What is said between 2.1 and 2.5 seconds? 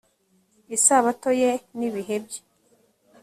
bye